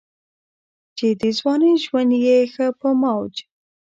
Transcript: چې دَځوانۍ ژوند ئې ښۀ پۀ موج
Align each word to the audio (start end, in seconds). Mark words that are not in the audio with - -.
چې 0.97 1.07
دَځوانۍ 1.21 1.73
ژوند 1.83 2.11
ئې 2.23 2.37
ښۀ 2.53 2.67
پۀ 2.79 2.89
موج 3.01 3.33